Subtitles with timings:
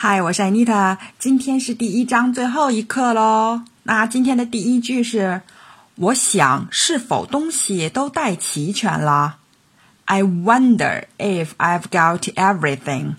[0.00, 3.62] 嗨，我是 Anita，今天是第一章最后一课喽。
[3.82, 5.42] 那今天的第一句是：
[5.96, 9.38] 我想是否东西都带齐全了
[10.04, 13.14] ？I wonder if I've got everything.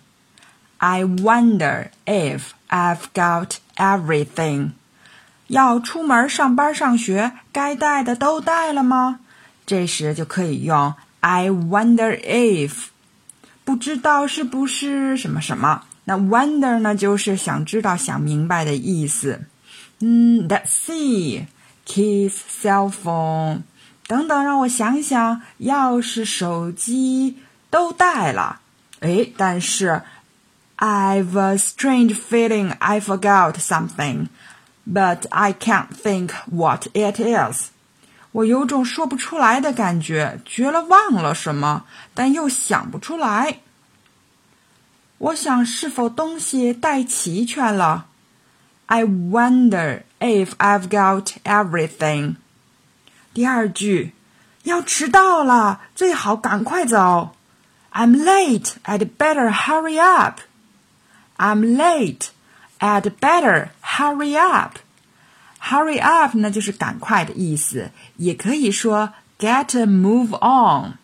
[0.77, 4.69] I wonder if I've got everything.
[5.47, 9.19] 要出门上班上学，该带的都带了吗？
[9.65, 12.71] 这时就可以用 I wonder if，
[13.65, 15.83] 不知道是不是什么什么。
[16.08, 19.44] 那 wonder 呢，就是想知道、想明白的意思。
[20.00, 23.62] 嗯，Let's see，keys、cell phone
[24.06, 27.38] 等等，让我想想，钥匙、手机
[27.70, 28.60] 都带了。
[29.00, 30.02] 诶，但是
[30.76, 37.68] I've a strange feeling I forgot something，but I can't think what it is。
[38.32, 43.60] 我有种说不出来的感觉，觉了忘了什么，但又想不出来。
[45.18, 48.06] 我想是否东西带齐全了？
[48.86, 52.36] I wonder if I've got everything。
[53.32, 54.12] 第二句，
[54.64, 57.34] 要迟到了，最好赶快走。
[57.92, 58.72] I'm late.
[58.84, 60.40] I'd better hurry up.
[61.38, 62.28] I'm late.
[62.80, 64.78] I'd better hurry up.
[65.60, 70.97] Hurry up 呢，就是赶快的意思，也可以说 get a move on。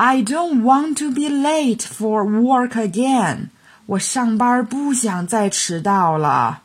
[0.00, 3.48] I don't want to be late for work again.
[3.86, 6.62] 我上班不想再迟到了。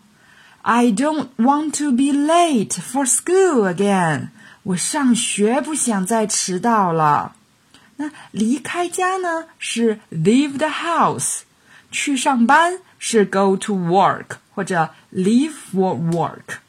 [0.63, 4.29] I don't want to be late for school again.
[4.63, 7.35] 我上学不想再迟到了。
[7.95, 9.45] 那离开家呢？
[9.57, 11.41] 是 leave the house。
[11.89, 16.59] 去上班是 go to work 或者 leave for work。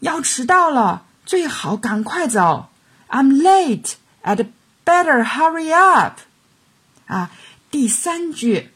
[0.00, 2.70] 要迟到了，最好赶快走。
[3.08, 4.46] I'm late at
[4.89, 6.21] Better hurry up！
[7.05, 7.29] 啊，
[7.69, 8.71] 第三句，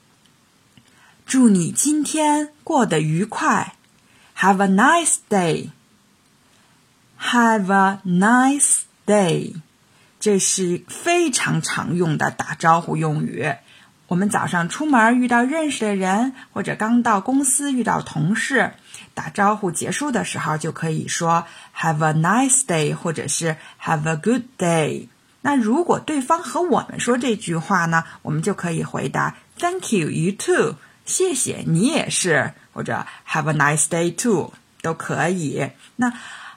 [1.26, 3.74] 祝你今天过得愉快。
[4.38, 5.72] Have a nice day.
[7.20, 9.56] Have a nice day.
[10.20, 13.52] 这是非常常用的打招呼用语。
[14.06, 18.74] 我们早上出门遇到认识的人，或者刚到公司遇到同事，
[19.16, 25.08] 打招呼结束的时候就可以说 Have a nice day，或者是 Have a good day。
[25.44, 35.70] 那如果对方和我们说这句话呢，我们就可以回答 "Thank you, you too"，谢谢你也是，或者 "Have a nice day too" 都可以。
[35.98, 36.14] 那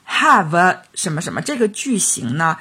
[0.09, 2.59] "have" 什么什么这个句型呢，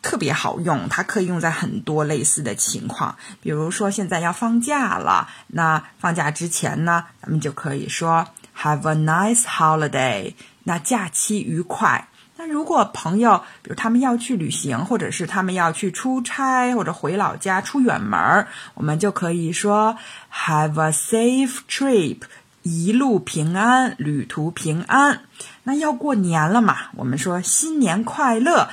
[0.00, 3.16] 特别好用，它可以用在很多类似的情况。
[3.42, 10.32] 比如说现在要放假了，那放假之前呢，咱们就可以说 "Have a nice holiday"，
[10.64, 12.08] 那假期愉快。
[12.40, 19.96] 那如果朋友，比如他们要去旅行，或者是他们要去出差，或者回老家出远门儿，我们就可以说
[20.32, 22.20] Have a safe trip，
[22.62, 25.22] 一路平安，旅途平安。
[25.64, 28.68] 那要过年了嘛，我们说新年快乐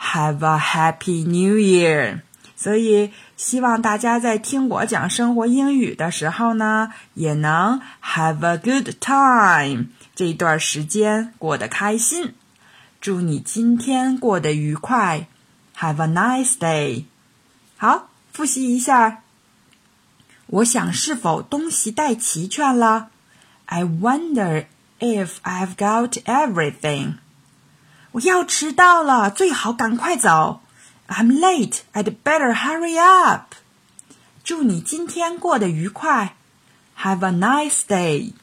[0.00, 2.22] ，Have a happy New Year。
[2.56, 12.32] 所以希望大家在听我讲生活英语的时候呢，也能 Have a good time，这一段时间过得开心。
[13.02, 15.26] 祝你今天过得愉快
[15.76, 17.06] ，Have a nice day。
[17.76, 19.24] 好，复习一下。
[20.46, 23.08] 我想是否东西带齐全了
[23.66, 24.66] ？I wonder
[25.00, 27.14] if I've got everything。
[28.12, 30.60] 我要迟到了，最好赶快走。
[31.08, 31.80] I'm late.
[31.94, 33.56] I'd better hurry up。
[34.44, 36.36] 祝你今天过得愉快
[36.98, 38.34] ，Have a nice day。